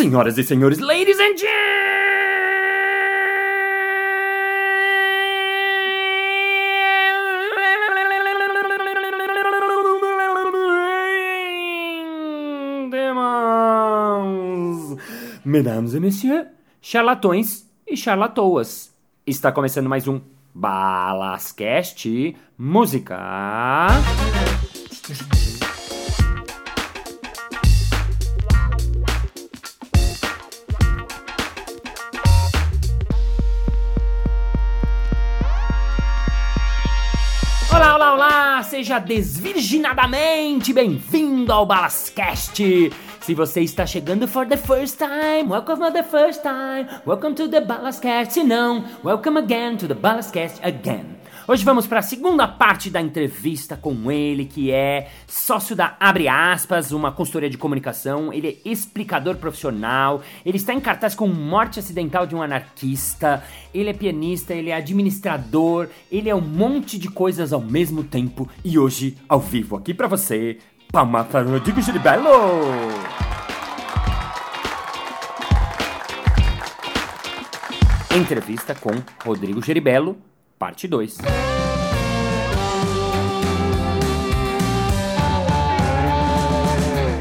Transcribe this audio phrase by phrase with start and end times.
[0.00, 1.90] Senhoras e senhores, ladies and gentlemen,
[15.44, 16.46] mesdames et messieurs,
[16.80, 18.94] charlatões e charlatoas.
[19.26, 20.22] Está começando mais um
[20.54, 23.18] Balascast Música.
[37.80, 38.62] Olá, olá, olá!
[38.62, 42.62] Seja desvirginadamente bem-vindo ao Balascast!
[43.22, 47.48] Se você está chegando for the first time, welcome for the first time, welcome to
[47.48, 48.34] the Balascast.
[48.34, 51.19] Se não, welcome again to the Balascast again.
[51.48, 56.28] Hoje vamos para a segunda parte da entrevista com ele, que é sócio da Abre
[56.28, 58.32] Aspas, uma consultoria de comunicação.
[58.32, 63.42] Ele é explicador profissional, ele está em cartaz com Morte Acidental de um Anarquista,
[63.74, 68.48] ele é pianista, ele é administrador, ele é um monte de coisas ao mesmo tempo.
[68.64, 70.58] E hoje, ao vivo, aqui para você,
[70.92, 72.30] Palma para Rodrigo Gilibello!
[78.12, 78.90] Entrevista com
[79.24, 80.16] Rodrigo Geribello,
[80.60, 81.16] parte 2.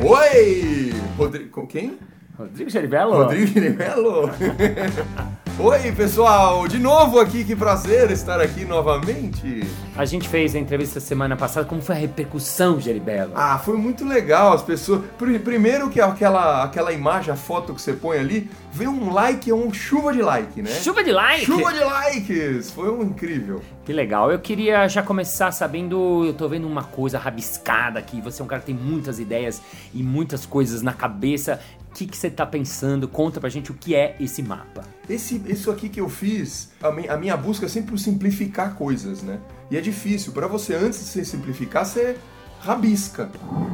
[0.05, 0.93] Oi!
[1.17, 1.49] Rodrigo.
[1.49, 1.97] com Quem?
[2.37, 3.13] Rodrigo Geribello?
[3.13, 4.29] Rodrigo Giremelo?
[5.61, 6.65] Oi, pessoal!
[6.69, 9.61] De novo aqui, que prazer estar aqui novamente.
[9.93, 13.33] A gente fez a entrevista semana passada, como foi a repercussão, Geribello?
[13.35, 15.01] Ah, foi muito legal, as pessoas.
[15.17, 19.51] Pri- Primeiro que aquela, aquela imagem, a foto que você põe ali, veio um like,
[19.51, 20.71] um chuva de like, né?
[20.71, 21.45] Chuva de like!
[21.45, 22.71] Chuva de likes!
[22.71, 23.61] Foi um incrível.
[23.83, 24.31] Que legal.
[24.31, 28.21] Eu queria já começar sabendo, eu tô vendo uma coisa rabiscada aqui.
[28.21, 29.61] Você é um cara que tem muitas ideias
[29.93, 31.59] e muitas coisas na cabeça.
[31.99, 33.09] Que, que você tá pensando?
[33.09, 34.85] Conta pra gente o que é esse mapa.
[35.09, 39.37] Esse, isso aqui que eu fiz, a minha busca é sempre por simplificar coisas, né?
[39.69, 40.31] E é difícil.
[40.31, 42.15] Para você, antes de você simplificar, você
[42.61, 43.29] rabisca.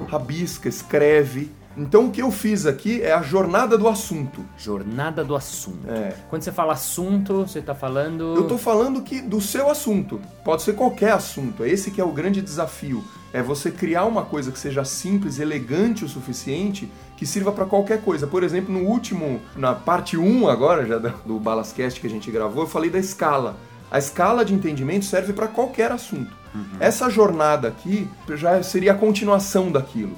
[0.07, 1.51] Rabisca, escreve.
[1.77, 4.45] Então o que eu fiz aqui é a jornada do assunto.
[4.57, 5.89] Jornada do assunto.
[5.89, 6.15] É.
[6.29, 8.35] Quando você fala assunto, você tá falando.
[8.35, 10.21] Eu tô falando que do seu assunto.
[10.43, 11.63] Pode ser qualquer assunto.
[11.63, 13.03] É esse que é o grande desafio.
[13.33, 18.01] É você criar uma coisa que seja simples, elegante o suficiente, que sirva para qualquer
[18.01, 18.25] coisa.
[18.25, 22.63] Por exemplo, no último, na parte 1 agora, já do Balascast que a gente gravou,
[22.63, 23.57] eu falei da escala.
[23.91, 26.31] A escala de entendimento serve para qualquer assunto.
[26.79, 30.17] Essa jornada aqui já seria a continuação daquilo.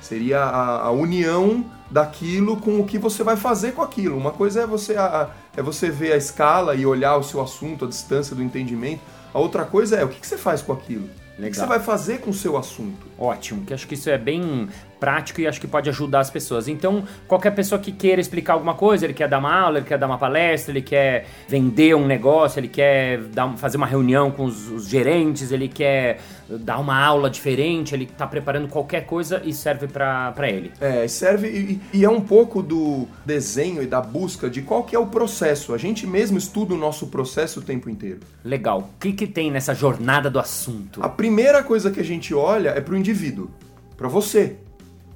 [0.00, 4.16] Seria a, a união daquilo com o que você vai fazer com aquilo.
[4.16, 7.84] Uma coisa é você, a- é você ver a escala e olhar o seu assunto,
[7.84, 9.00] a distância do entendimento.
[9.34, 11.04] A outra coisa é o que, que você faz com aquilo.
[11.06, 11.60] O que Legal.
[11.60, 13.07] você vai fazer com o seu assunto?
[13.18, 14.68] Ótimo, que acho que isso é bem
[14.98, 16.68] prático e acho que pode ajudar as pessoas.
[16.68, 19.98] Então, qualquer pessoa que queira explicar alguma coisa, ele quer dar uma aula, ele quer
[19.98, 24.44] dar uma palestra, ele quer vender um negócio, ele quer dar, fazer uma reunião com
[24.44, 29.52] os, os gerentes, ele quer dar uma aula diferente, ele tá preparando qualquer coisa e
[29.52, 30.72] serve pra pra ele.
[30.80, 34.96] É, serve e, e é um pouco do desenho e da busca de qual que
[34.96, 35.74] é o processo.
[35.74, 38.20] A gente mesmo estuda o nosso processo o tempo inteiro.
[38.44, 38.90] Legal.
[38.96, 41.02] O que, que tem nessa jornada do assunto?
[41.02, 43.50] A primeira coisa que a gente olha é pro indivíduo,
[43.96, 44.56] para você.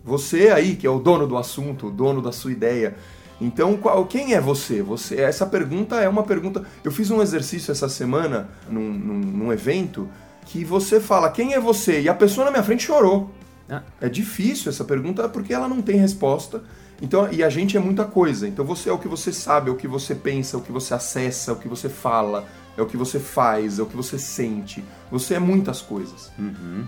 [0.05, 2.97] Você aí que é o dono do assunto, o dono da sua ideia.
[3.41, 4.83] Então, qual, quem é você?
[4.83, 6.65] Você essa pergunta é uma pergunta.
[6.83, 10.09] Eu fiz um exercício essa semana num, num, num evento
[10.47, 13.31] que você fala quem é você e a pessoa na minha frente chorou.
[13.69, 16.63] Ah, É difícil essa pergunta porque ela não tem resposta.
[17.01, 18.47] Então, e a gente é muita coisa.
[18.47, 20.73] Então você é o que você sabe, é o que você pensa, é o que
[20.73, 22.47] você acessa, é o que você fala,
[22.77, 24.83] é o que você faz, é o que você sente.
[25.11, 26.31] Você é muitas coisas.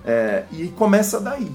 [0.04, 1.50] É, e começa daí.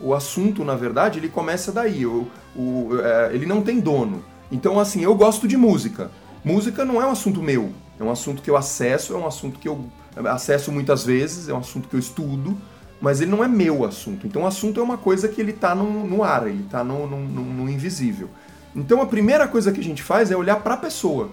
[0.00, 2.04] O assunto, na verdade, ele começa daí.
[2.06, 4.24] O, o, é, ele não tem dono.
[4.50, 6.10] Então, assim, eu gosto de música.
[6.44, 7.72] Música não é um assunto meu.
[7.98, 9.86] É um assunto que eu acesso, é um assunto que eu
[10.26, 12.56] acesso muitas vezes, é um assunto que eu estudo,
[13.00, 14.26] mas ele não é meu assunto.
[14.26, 17.06] Então, o assunto é uma coisa que ele está no, no ar, ele está no,
[17.06, 18.28] no, no- no invisível.
[18.74, 21.30] Então, a primeira coisa que a gente faz é olhar para a pessoa.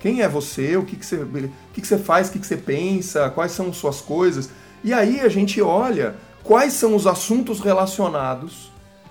[0.00, 0.76] Quem é você?
[0.76, 2.28] O que, que, você, o que, que você faz?
[2.28, 3.30] O que, que você pensa?
[3.30, 4.48] Quais são suas coisas?
[4.84, 6.14] E aí a gente olha
[6.44, 8.70] quais são os assuntos relacionados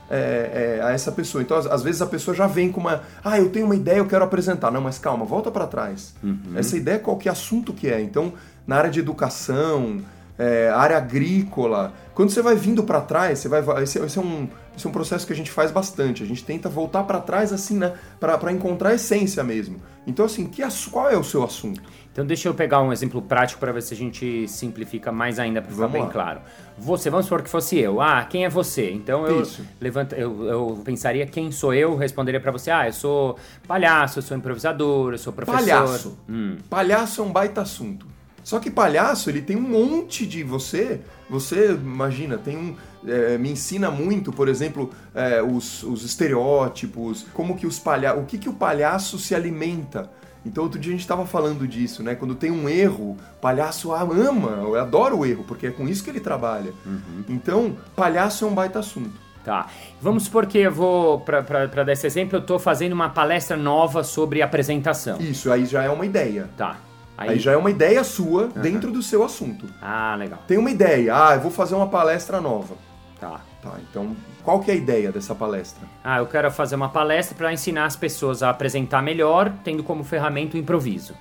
[0.10, 1.42] é, é, a essa pessoa.
[1.42, 3.02] Então, às, às vezes a pessoa já vem com uma.
[3.24, 4.72] Ah, eu tenho uma ideia, eu quero apresentar.
[4.72, 6.14] Não, mas calma, volta para trás.
[6.58, 8.02] Essa ideia, qual que assunto que é?
[8.02, 8.34] Então,
[8.66, 10.02] na área de educação,
[10.38, 11.94] é, área agrícola.
[12.14, 13.62] Quando você vai vindo para trás, você vai.
[13.84, 16.24] Esse, esse, é um, esse é um processo que a gente faz bastante.
[16.24, 17.94] A gente tenta voltar para trás, assim, né?
[18.20, 19.82] Para encontrar a essência mesmo.
[20.06, 21.82] Então, assim, que, qual é o seu assunto?
[22.18, 25.62] Então deixa eu pegar um exemplo prático para ver se a gente simplifica mais ainda
[25.62, 26.10] para ficar bem lá.
[26.10, 26.42] claro.
[26.76, 28.02] Você, vamos supor que fosse eu.
[28.02, 28.90] Ah, quem é você?
[28.90, 29.44] Então eu
[29.80, 33.38] levanta, eu, eu pensaria quem sou eu, responderia para você: Ah, eu sou
[33.68, 35.60] palhaço, eu sou improvisador, eu sou professor.
[35.60, 36.18] Palhaço.
[36.28, 36.58] Hum.
[36.68, 38.08] Palhaço é um baita assunto.
[38.48, 41.02] Só que palhaço, ele tem um monte de você.
[41.30, 42.78] Você imagina, tem um.
[43.06, 48.24] É, me ensina muito, por exemplo, é, os, os estereótipos, como que os palhaços.
[48.24, 50.10] O que, que o palhaço se alimenta
[50.46, 52.16] então outro dia a gente estava falando disso, né?
[52.16, 56.10] Quando tem um erro, palhaço ama, eu adoro o erro, porque é com isso que
[56.10, 56.72] ele trabalha.
[56.86, 57.26] Uhum.
[57.28, 59.12] Então, palhaço é um baita assunto.
[59.44, 59.68] Tá.
[60.02, 64.06] Vamos supor que eu vou, para dar esse exemplo, eu estou fazendo uma palestra nova
[64.06, 65.18] sobre apresentação.
[65.20, 66.50] Isso, aí já é uma ideia.
[66.56, 66.87] Tá.
[67.18, 68.62] Aí, aí já é uma ideia sua uhum.
[68.62, 69.66] dentro do seu assunto.
[69.82, 70.40] Ah, legal.
[70.48, 72.76] Tem uma ideia, ah, eu vou fazer uma palestra nova.
[73.20, 73.42] Tá.
[73.62, 74.16] Tá, então
[74.48, 75.86] qual que é a ideia dessa palestra?
[76.02, 80.06] Ah, eu quero fazer uma palestra para ensinar as pessoas a apresentar melhor, tendo como
[80.06, 81.16] ferramenta o improviso.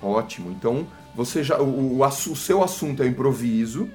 [0.00, 0.52] Ótimo.
[0.52, 3.88] Então, você já o, o, o seu assunto é o improviso.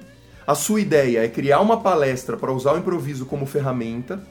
[0.46, 4.22] A sua ideia é criar uma palestra para usar o improviso como ferramenta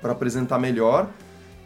[0.00, 1.10] para apresentar melhor.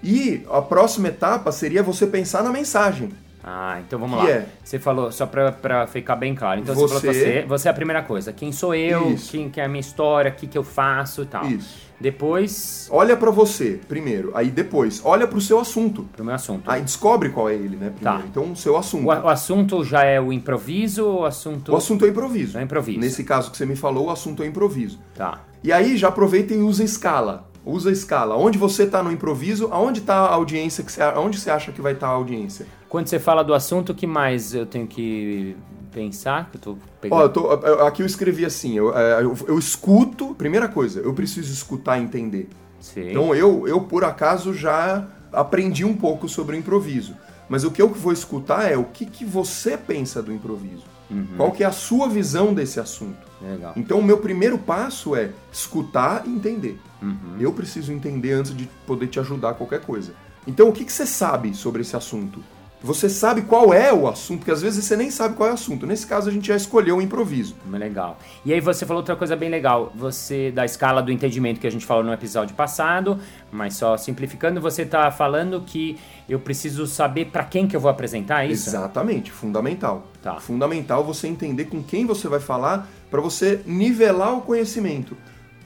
[0.02, 3.10] E a próxima etapa seria você pensar na mensagem.
[3.44, 4.30] Ah, então vamos lá.
[4.30, 4.46] É?
[4.62, 6.60] Você falou, só pra, ficar bem claro.
[6.60, 8.32] Então você, você falou você, você é a primeira coisa.
[8.32, 9.32] Quem sou eu, Isso.
[9.32, 11.44] quem que é a minha história, o que, que eu faço e tal.
[11.46, 11.92] Isso.
[12.02, 12.88] Depois.
[12.90, 14.32] Olha para você, primeiro.
[14.34, 16.02] Aí depois, olha pro seu assunto.
[16.12, 16.68] Pro meu assunto.
[16.68, 17.90] Aí descobre qual é ele, né?
[17.90, 18.00] Primeiro.
[18.02, 18.22] Tá.
[18.28, 19.04] Então, o seu assunto.
[19.04, 21.72] O, o, assunto já é o improviso ou o assunto.
[21.72, 22.58] O assunto é improviso.
[22.58, 22.98] É improviso.
[22.98, 24.98] Nesse caso que você me falou, o assunto é improviso.
[25.14, 25.42] Tá.
[25.62, 27.51] E aí já aproveita e usa escala.
[27.64, 28.36] Usa a escala.
[28.36, 31.80] Onde você está no improviso, aonde está a audiência, que você, aonde você acha que
[31.80, 32.66] vai estar tá a audiência?
[32.88, 35.56] Quando você fala do assunto, o que mais eu tenho que
[35.92, 36.50] pensar?
[36.50, 37.18] Que eu tô pegando...
[37.18, 37.50] Ó, eu tô,
[37.86, 42.02] aqui eu escrevi assim, eu, é, eu, eu, escuto, primeira coisa, eu preciso escutar e
[42.02, 42.48] entender.
[42.80, 43.10] Sim.
[43.10, 47.16] Então eu, eu, por acaso, já aprendi um pouco sobre o improviso.
[47.48, 50.84] Mas o que eu vou escutar é o que, que você pensa do improviso.
[51.12, 51.36] Uhum.
[51.36, 53.26] Qual que é a sua visão desse assunto?
[53.40, 53.74] Legal.
[53.76, 56.80] Então o meu primeiro passo é escutar e entender.
[57.02, 57.36] Uhum.
[57.38, 60.14] Eu preciso entender antes de poder te ajudar a qualquer coisa.
[60.46, 62.42] Então o que, que você sabe sobre esse assunto?
[62.82, 65.54] Você sabe qual é o assunto, porque às vezes você nem sabe qual é o
[65.54, 65.86] assunto.
[65.86, 67.54] Nesse caso, a gente já escolheu o um improviso.
[67.70, 68.18] Legal.
[68.44, 69.92] E aí você falou outra coisa bem legal.
[69.94, 73.18] Você, da escala do entendimento que a gente falou no episódio passado,
[73.52, 75.96] mas só simplificando, você está falando que
[76.28, 78.70] eu preciso saber para quem que eu vou apresentar é isso?
[78.70, 80.06] Exatamente, fundamental.
[80.20, 80.40] Tá.
[80.40, 85.16] Fundamental você entender com quem você vai falar para você nivelar o conhecimento.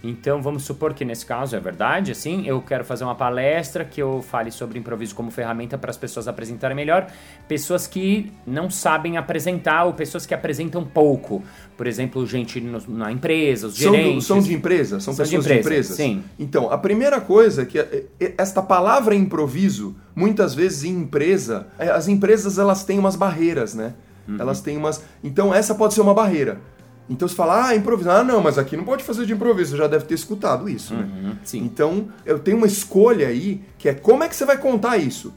[0.02, 4.00] Então vamos supor que nesse caso é verdade, assim, eu quero fazer uma palestra que
[4.00, 7.06] eu fale sobre improviso como ferramenta para as pessoas apresentarem melhor,
[7.48, 11.42] pessoas que não sabem apresentar ou pessoas que apresentam pouco,
[11.76, 14.14] por exemplo, gente no, na empresa, os são gerentes.
[14.14, 15.96] Do, são de empresa, são, são pessoas de, empresa, de empresas.
[15.96, 16.24] Sim.
[16.38, 21.66] Então a primeira coisa é que é, é, esta palavra improviso, muitas vezes em empresa,
[21.78, 23.94] é, as empresas elas têm umas barreiras, né?
[24.28, 24.36] Uhum.
[24.40, 26.60] Elas têm umas, então essa pode ser uma barreira.
[27.08, 28.20] Então você fala, ah, improvisar.
[28.20, 29.72] Ah, não, mas aqui não pode fazer de improviso.
[29.72, 31.02] Você já deve ter escutado isso, né?
[31.02, 31.58] Uhum, sim.
[31.58, 35.32] Então, eu tenho uma escolha aí, que é como é que você vai contar isso?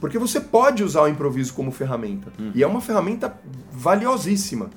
[0.00, 2.30] Porque você pode usar o improviso como ferramenta.
[2.38, 2.52] Uhum.
[2.54, 3.34] E é uma ferramenta
[3.72, 4.68] valiosíssima.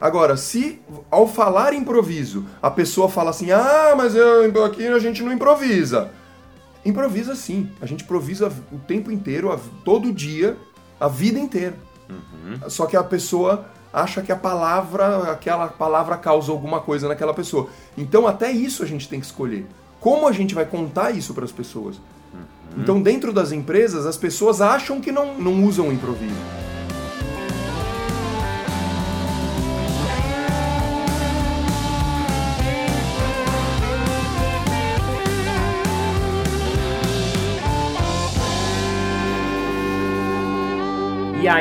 [0.00, 0.80] Agora, se
[1.10, 6.10] ao falar improviso, a pessoa fala assim, ah, mas eu, aqui a gente não improvisa.
[6.84, 7.70] Improvisa sim.
[7.80, 10.56] A gente improvisa o tempo inteiro, todo dia,
[10.98, 11.76] a vida inteira.
[12.08, 12.68] Uhum.
[12.68, 17.68] Só que a pessoa acha que a palavra, aquela palavra causa alguma coisa naquela pessoa.
[17.96, 19.66] Então até isso a gente tem que escolher.
[20.00, 21.96] Como a gente vai contar isso para as pessoas?
[21.96, 22.42] Uhum.
[22.78, 26.61] Então dentro das empresas as pessoas acham que não, não usam o improviso.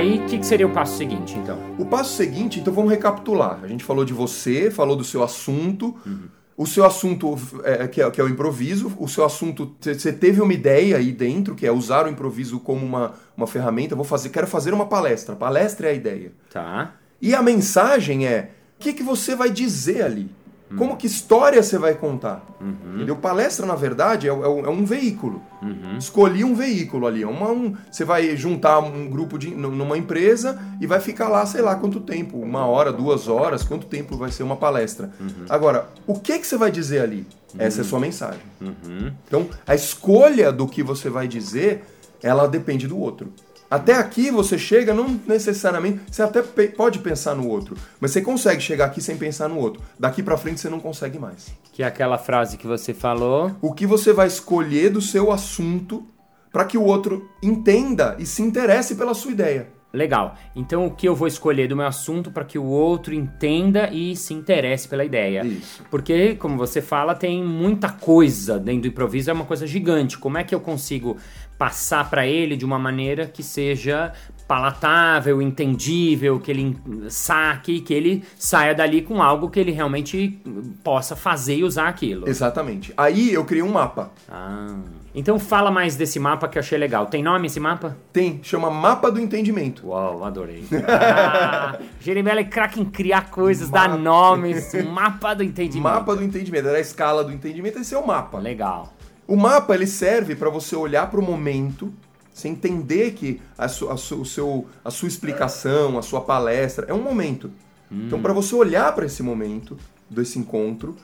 [0.01, 1.57] Aí, o que, que, seria o passo seguinte, então?
[1.77, 3.59] O passo seguinte, então vamos recapitular.
[3.63, 5.95] A gente falou de você, falou do seu assunto.
[6.05, 6.27] Uhum.
[6.57, 10.41] O seu assunto, é, que, é, que, é, o improviso, o seu assunto, você teve
[10.41, 13.95] uma ideia aí dentro, que é usar o improviso como uma, uma ferramenta.
[13.95, 15.35] Vou fazer, quero fazer uma palestra.
[15.35, 16.31] Palestra é a ideia.
[16.51, 16.93] Tá.
[17.21, 20.29] E a mensagem é: o que, que você vai dizer ali?
[20.77, 22.45] Como que história você vai contar?
[22.59, 22.95] Uhum.
[22.95, 23.15] Entendeu?
[23.15, 25.41] Palestra, na verdade, é, é, é um veículo.
[25.61, 25.97] Uhum.
[25.97, 27.23] Escolhi um veículo ali.
[27.23, 31.45] É uma, um, você vai juntar um grupo de, numa empresa e vai ficar lá,
[31.45, 32.37] sei lá quanto tempo.
[32.39, 35.11] Uma hora, duas horas, quanto tempo vai ser uma palestra.
[35.19, 35.45] Uhum.
[35.49, 37.27] Agora, o que, que você vai dizer ali?
[37.57, 38.41] Essa é a sua mensagem.
[38.61, 39.11] Uhum.
[39.27, 41.83] Então, a escolha do que você vai dizer,
[42.23, 43.33] ela depende do outro.
[43.71, 46.01] Até aqui você chega, não necessariamente.
[46.11, 49.81] Você até pode pensar no outro, mas você consegue chegar aqui sem pensar no outro.
[49.97, 51.53] Daqui pra frente você não consegue mais.
[51.71, 53.55] Que é aquela frase que você falou.
[53.61, 56.05] O que você vai escolher do seu assunto
[56.51, 59.69] para que o outro entenda e se interesse pela sua ideia.
[59.93, 60.35] Legal.
[60.55, 64.15] Então o que eu vou escolher do meu assunto para que o outro entenda e
[64.15, 65.45] se interesse pela ideia.
[65.45, 65.83] Isso.
[65.91, 70.17] Porque, como você fala, tem muita coisa dentro do improviso, é uma coisa gigante.
[70.17, 71.17] Como é que eu consigo
[71.61, 74.11] passar para ele de uma maneira que seja
[74.47, 76.75] palatável, entendível, que ele
[77.07, 80.41] saque, que ele saia dali com algo que ele realmente
[80.83, 82.27] possa fazer e usar aquilo.
[82.27, 82.91] Exatamente.
[82.97, 84.11] Aí eu criei um mapa.
[84.27, 84.75] Ah.
[85.13, 87.05] Então fala mais desse mapa que eu achei legal.
[87.05, 87.95] Tem nome esse mapa?
[88.11, 89.89] Tem, chama Mapa do Entendimento.
[89.89, 90.65] Uau, adorei.
[90.87, 95.83] Ah, Jeremiah é craque em criar coisas, dar nomes, mapa do entendimento.
[95.83, 98.39] Mapa do entendimento, era a escala do entendimento, esse é o mapa.
[98.39, 98.91] Legal.
[99.31, 101.93] O mapa ele serve para você olhar para o momento,
[102.33, 106.85] você entender que a, su- a su- o seu, a sua explicação, a sua palestra
[106.89, 107.49] é um momento.
[107.89, 109.77] Então, para você olhar para esse momento
[110.09, 110.97] desse encontro,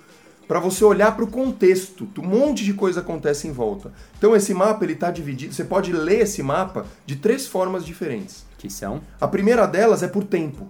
[0.46, 3.94] para você olhar para o contexto, um monte de coisa acontece em volta.
[4.18, 5.54] Então, esse mapa ele está dividido.
[5.54, 8.46] Você pode ler esse mapa de três formas diferentes.
[8.58, 9.02] Que são?
[9.22, 10.68] A primeira delas é por tempo.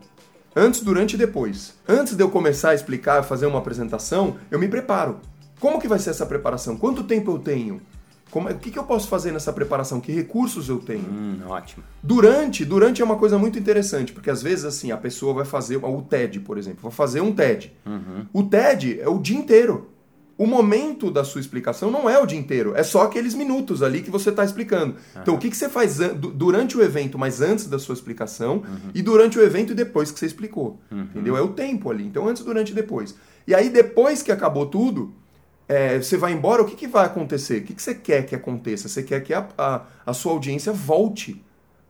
[0.56, 1.74] Antes, durante e depois.
[1.88, 5.20] Antes de eu começar a explicar, fazer uma apresentação, eu me preparo.
[5.60, 6.78] Como que vai ser essa preparação?
[6.78, 7.82] Quanto tempo eu tenho?
[8.30, 10.02] Como é- o que, que eu posso fazer nessa preparação?
[10.02, 11.10] Que recursos eu tenho?
[11.10, 11.84] Hum, ótimo.
[12.04, 15.78] Durante, durante é uma coisa muito interessante, porque às vezes assim, a pessoa vai fazer
[15.78, 17.74] o TED, por exemplo, vai fazer um TED.
[18.34, 19.90] O TED é o dia inteiro.
[20.38, 24.04] O momento da sua explicação não é o dia inteiro, é só aqueles minutos ali
[24.04, 24.96] que você está explicando.
[25.20, 27.94] Então, o que, que você faz an- du- durante o evento, mas antes da sua
[27.94, 28.62] explicação,
[28.94, 30.80] e durante o evento e depois que você explicou.
[30.92, 31.36] Entendeu?
[31.36, 32.06] É o tempo ali.
[32.06, 33.16] Então, antes, durante e depois.
[33.48, 35.12] E aí, depois que acabou tudo,
[35.68, 37.62] é, você vai embora, o que, que vai acontecer?
[37.62, 38.88] O que, que você quer que aconteça?
[38.88, 41.44] Você quer que a, a, a sua audiência volte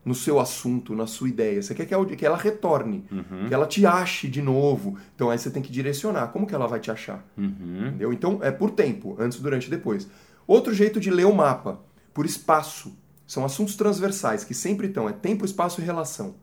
[0.07, 1.61] no seu assunto, na sua ideia.
[1.61, 3.03] Você quer que, a que ela retorne,
[3.47, 4.97] que ela te ache de novo.
[5.13, 6.27] Então aí você tem que direcionar.
[6.27, 7.23] Como que ela vai te achar?
[7.37, 7.87] Uhum.
[7.87, 8.13] Entendeu?
[8.13, 10.07] Então é por tempo, antes, durante e depois.
[10.47, 11.81] Outro jeito de ler o mapa,
[12.13, 12.97] por espaço.
[13.27, 16.35] São assuntos transversais que sempre estão, é tempo, espaço e relação.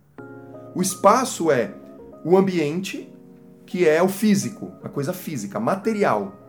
[0.75, 1.73] O espaço é
[2.23, 3.09] o ambiente,
[3.65, 6.44] que é o físico, a coisa física, material.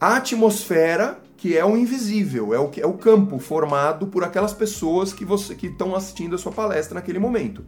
[0.00, 4.52] A atmosfera, que é o invisível, é o, que- é o campo formado por aquelas
[4.52, 7.64] pessoas que você que estão assistindo a sua palestra naquele momento.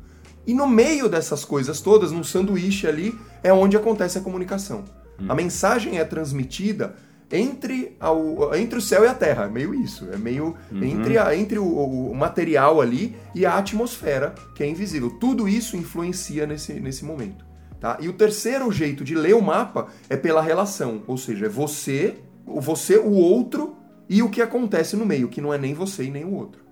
[0.47, 4.85] E no meio dessas coisas todas, num sanduíche ali, é onde acontece a comunicação.
[5.29, 6.95] A mensagem é transmitida
[7.31, 11.37] entre, ao- entre o céu e a terra, é meio isso, é meio entre, a-
[11.37, 15.11] entre o, o- o material ali e a atmosfera, que é invisível.
[15.21, 17.45] Tudo isso influencia nesse, nesse momento.
[17.81, 17.97] Tá?
[18.01, 22.17] E o terceiro jeito de ler o mapa é pela relação, ou seja, é você,
[22.45, 23.77] o você, o outro
[24.09, 26.63] e o que acontece no meio, que não é nem você e nem o outro.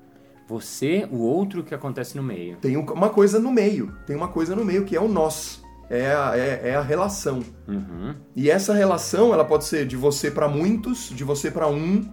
[0.49, 2.57] Você, o outro que acontece no meio.
[2.59, 5.61] Tem um- uma coisa no meio, tem uma coisa no meio que é o nós,
[5.91, 7.41] é a, é, é a relação.
[7.69, 8.15] Uhum.
[8.35, 12.09] E essa relação, ela pode ser de você para muitos, de você para um,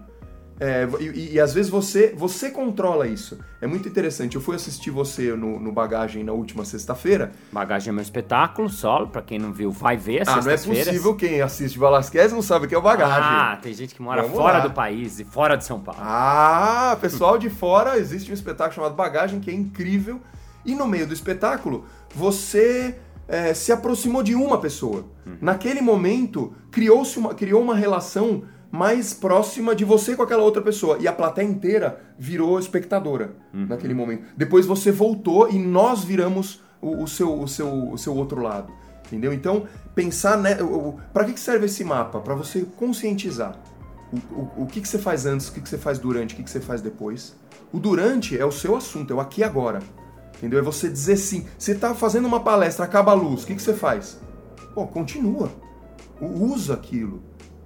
[0.60, 3.40] é, e, e às vezes você você controla isso.
[3.60, 4.36] É muito interessante.
[4.36, 7.32] Eu fui assistir você no, no Bagagem na última sexta-feira.
[7.52, 9.08] Bagagem é meu espetáculo, solo.
[9.08, 12.66] Pra quem não viu, vai ver Ah, não é possível quem assiste Balasquez não sabe
[12.66, 13.24] o que é o Bagagem.
[13.24, 14.68] Ah, tem gente que mora Vamos fora lá.
[14.68, 16.00] do país e fora de São Paulo.
[16.04, 20.22] Ah, pessoal de fora, existe um espetáculo chamado Bagagem que é incrível.
[20.66, 22.96] E no meio do espetáculo, você
[23.28, 25.06] é, se aproximou de uma pessoa.
[25.42, 30.98] Naquele momento, criou-se uma, criou uma relação mais próxima de você com aquela outra pessoa.
[31.00, 33.36] E a plateia inteira virou espectadora
[33.70, 34.24] naquele momento.
[34.36, 38.74] Depois você voltou e nós viramos o, o seu, o, seu, o seu outro lado.
[39.06, 39.32] Entendeu?
[39.32, 40.58] Então, pensar, né?
[41.14, 42.20] Para que serve esse mapa?
[42.20, 43.56] Para você conscientizar.
[44.12, 46.38] O, o, o que, que você faz antes, o que, que você faz durante, o
[46.38, 47.36] que, que você faz depois.
[47.72, 49.82] O durante é o seu assunto, é o aqui e agora.
[50.36, 50.58] Entendeu?
[50.58, 51.46] É você dizer sim.
[51.60, 54.20] Você tá fazendo uma palestra, acaba a luz, o que, que você faz?
[54.74, 55.52] Pô, continua.
[56.20, 57.22] Usa aquilo.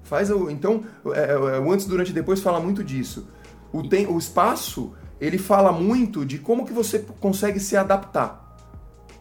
[0.08, 0.50] Faz o.
[0.50, 0.84] Então,
[1.14, 3.28] é, é, o antes, durante e depois fala muito disso.
[3.74, 8.56] O, tem, o espaço, ele fala muito de como que você consegue se adaptar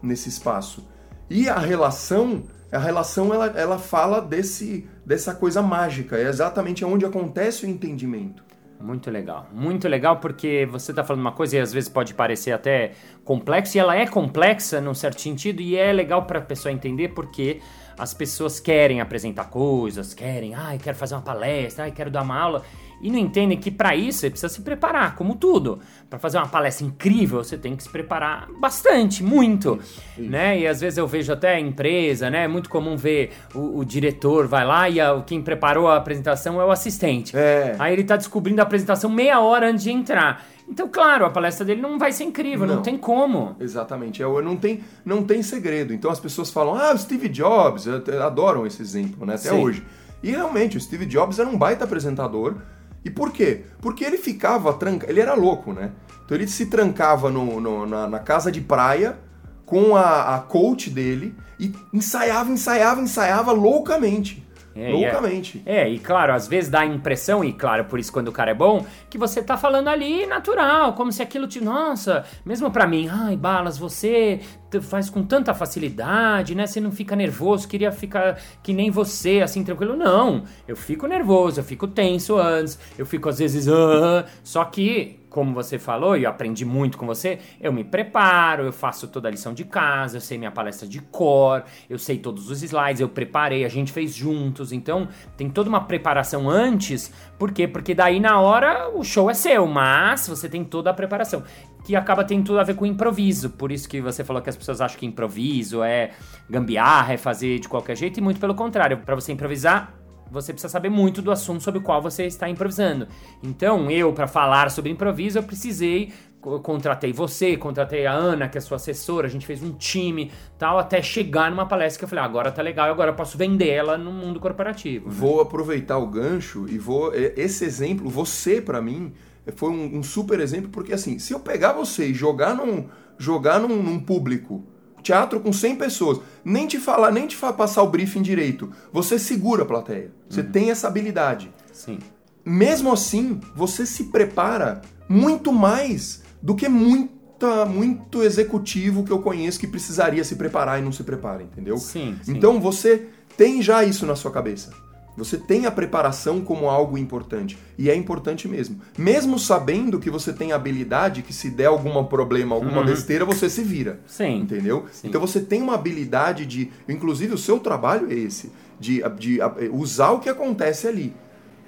[0.00, 0.86] nesse espaço.
[1.28, 7.04] E a relação, a relação ela, ela fala desse, dessa coisa mágica, é exatamente onde
[7.04, 8.44] acontece o entendimento.
[8.80, 9.48] Muito legal.
[9.52, 12.92] Muito legal porque você está falando uma coisa e às vezes pode parecer até
[13.24, 17.08] complexo, e ela é complexa num certo sentido, e é legal para a pessoa entender
[17.08, 17.60] porque
[17.98, 22.38] as pessoas querem apresentar coisas, querem, ai, quero fazer uma palestra, ai, quero dar uma
[22.38, 22.62] aula,
[23.00, 25.80] e não entendem que para isso você precisa se preparar, como tudo.
[26.08, 29.78] Para fazer uma palestra incrível, você tem que se preparar bastante, muito,
[30.16, 30.58] né?
[30.60, 32.44] E às vezes eu vejo até empresa, né?
[32.44, 36.58] É muito comum ver o, o diretor vai lá e a- quem preparou a apresentação
[36.60, 37.36] é o assistente.
[37.36, 37.76] É.
[37.78, 40.46] Aí ele tá descobrindo a apresentação meia hora antes de entrar.
[40.68, 42.82] Então, claro, a palestra dele não vai ser incrível, não, Não.
[42.82, 43.54] tem como.
[43.60, 45.92] Exatamente, é, não, tem, não tem segredo.
[45.94, 49.62] Então as pessoas falam, ah, o Steve Jobs, adoram esse exemplo, né, até Sim.
[49.62, 49.86] hoje.
[50.22, 52.56] E realmente, o Steve Jobs era um baita apresentador.
[53.04, 53.62] E por quê?
[53.80, 55.08] Porque ele ficava tranca...
[55.08, 55.92] ele era louco, né?
[56.24, 59.16] Então ele se trancava no, no- na, na casa de praia
[59.64, 64.44] com a, a coach dele e ensaiava, ensaiava, ensaiava loucamente.
[64.76, 65.62] É, é- loucamente.
[65.64, 68.50] É, e claro, às vezes dá a impressão, e claro, por isso quando o cara
[68.50, 71.60] é bom, que você tá falando ali natural, como se aquilo te.
[71.62, 74.40] Nossa, mesmo pra mim, ai, Balas, você
[74.82, 76.66] faz com tanta facilidade, né?
[76.66, 79.96] Você não fica nervoso, queria ficar que nem você, assim, tranquilo.
[79.96, 83.66] Não, eu fico nervoso, eu fico tenso antes, eu fico às vezes.
[83.68, 85.20] "Ah", só que.
[85.36, 89.28] Como você falou, e eu aprendi muito com você, eu me preparo, eu faço toda
[89.28, 93.02] a lição de casa, eu sei minha palestra de cor, eu sei todos os slides,
[93.02, 97.68] eu preparei, a gente fez juntos, então tem toda uma preparação antes, por quê?
[97.68, 101.44] Porque daí na hora o show é seu, mas você tem toda a preparação,
[101.84, 104.56] que acaba tendo tudo a ver com improviso, por isso que você falou que as
[104.56, 106.12] pessoas acham que improviso é
[106.48, 109.92] gambiarra, é fazer de qualquer jeito, e muito pelo contrário, para você improvisar,
[110.30, 113.06] você precisa saber muito do assunto sobre o qual você está improvisando.
[113.42, 116.12] Então, eu, para falar sobre improviso, eu precisei.
[116.44, 120.30] eu Contratei você, contratei a Ana, que é sua assessora, a gente fez um time
[120.58, 123.36] tal, até chegar numa palestra que eu falei, ah, agora tá legal, agora eu posso
[123.36, 125.10] vender ela no mundo corporativo.
[125.10, 127.12] Vou aproveitar o gancho e vou.
[127.14, 129.12] Esse exemplo, você pra mim,
[129.54, 132.86] foi um, um super exemplo, porque assim, se eu pegar você e jogar num,
[133.18, 134.64] jogar num, num público,
[135.06, 139.62] teatro com 100 pessoas, nem te falar, nem te passar o briefing direito, você segura
[139.62, 140.10] a plateia.
[140.28, 141.52] Você tem essa habilidade.
[141.72, 141.98] Sim.
[142.44, 149.60] Mesmo assim, você se prepara muito mais do que muita, muito executivo que eu conheço
[149.60, 151.78] que precisaria se preparar e não se prepara, entendeu?
[151.78, 152.32] Sim, sim.
[152.32, 154.72] Então você tem já isso na sua cabeça.
[155.16, 157.56] Você tem a preparação como algo importante.
[157.78, 158.80] E é importante mesmo.
[158.98, 163.62] Mesmo sabendo que você tem habilidade, que se der algum problema, alguma besteira, você se
[163.62, 163.92] vira.
[163.92, 163.98] Uhum.
[164.06, 164.40] Sim.
[164.40, 164.86] Entendeu?
[164.92, 165.08] Sim.
[165.08, 166.70] Então você tem uma habilidade de.
[166.88, 168.52] Inclusive, o seu trabalho é esse.
[168.78, 169.38] De, de
[169.72, 171.14] usar o que acontece ali.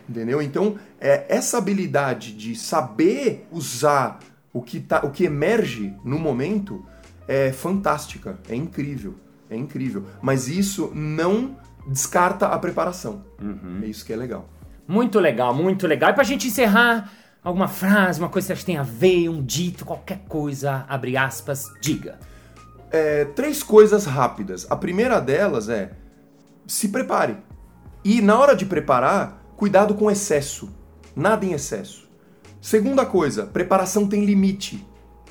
[0.09, 0.43] Entendeu?
[0.43, 4.19] Então, é, essa habilidade de saber usar
[4.53, 6.85] o que, tá, o que emerge no momento
[7.27, 9.15] é fantástica, é incrível,
[9.51, 10.05] é incrível.
[10.23, 11.57] Mas isso não
[11.89, 13.25] descarta a preparação.
[13.83, 14.49] É isso que é legal.
[14.87, 16.11] Muito legal, muito legal.
[16.11, 17.11] E pra gente encerrar,
[17.43, 20.85] alguma frase, uma coisa que você acha que tem a ver, um dito, qualquer coisa,
[20.89, 22.19] abre aspas, diga.
[22.91, 24.67] É, três coisas rápidas.
[24.71, 25.93] A primeira delas é
[26.67, 27.37] se prepare.
[28.05, 30.71] E na hora de preparar, cuidado com excesso.
[31.15, 32.09] Nada em excesso.
[32.61, 34.87] Segunda coisa, preparação tem limite.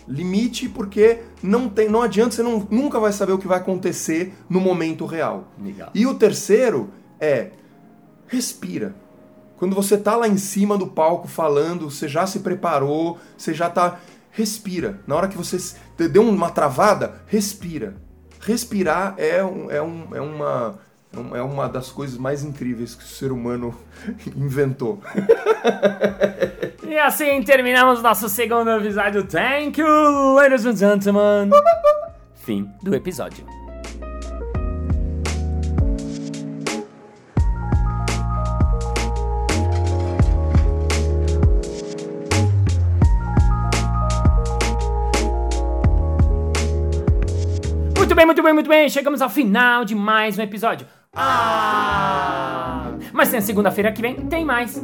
[0.07, 4.33] Limite porque não tem, não adianta, você não, nunca vai saber o que vai acontecer
[4.49, 5.47] no momento real.
[5.61, 5.89] Legal.
[5.93, 6.89] E o terceiro
[7.19, 7.51] é
[8.27, 8.95] respira.
[9.57, 13.69] Quando você tá lá em cima do palco falando, você já se preparou, você já
[13.69, 13.99] tá
[14.31, 15.01] respira.
[15.07, 15.57] Na hora que você
[16.09, 17.95] deu uma travada, respira.
[18.39, 20.79] Respirar é, um, é, um, é uma
[21.11, 23.75] é é uma das coisas mais incríveis que o ser humano
[24.35, 25.01] inventou.
[26.97, 29.23] E assim terminamos nosso segundo episódio.
[29.23, 31.51] Thank you, ladies and gentlemen.
[32.33, 33.45] Fim do episódio.
[47.95, 48.89] Muito bem, muito bem, muito bem.
[48.89, 50.87] Chegamos ao final de mais um episódio.
[51.13, 52.87] Ah!
[53.13, 54.83] Mas tem a segunda-feira que vem, tem mais.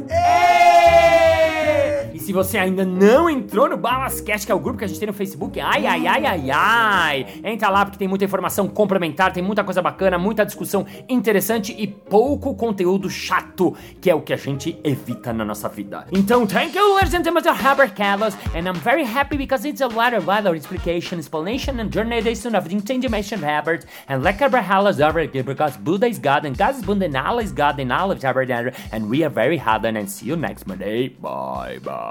[2.14, 5.00] E se você ainda não entrou no Balascast, que é o grupo que a gente
[5.00, 9.32] tem no Facebook, ai, ai, ai, ai, ai, entra lá porque tem muita informação complementar,
[9.32, 14.32] tem muita coisa bacana, muita discussão interessante e pouco conteúdo chato, que é o que
[14.32, 16.06] a gente evita na nossa vida.
[16.12, 19.88] Então, thank you, ladies and gentlemen, Herbert Carlos, and I'm very happy because it's a
[19.88, 25.42] lot of other explication, explanation, and journalization of the intention Herbert, and like over here
[25.42, 28.22] because Buddha is God, and God is Buddha, and Allah is God, and Allah is
[28.22, 28.50] Herbert,
[28.92, 31.08] and we are very hard, and see you next Monday.
[31.08, 32.03] Bye, bye.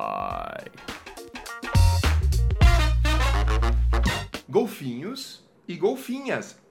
[4.50, 6.62] Golfinhos e golfinhas.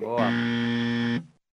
[0.00, 0.30] Boa.